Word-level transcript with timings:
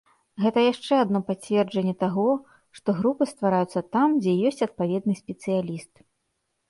Гэта 0.43 0.59
яшчэ 0.67 0.93
адно 1.01 1.19
пацверджанне 1.27 1.93
таго, 2.03 2.25
што 2.79 2.95
групы 3.01 3.23
ствараюцца 3.35 3.85
там, 3.97 4.19
дзе 4.25 4.33
ёсць 4.51 4.65
адпаведны 4.67 5.13
спецыяліст. 5.25 5.93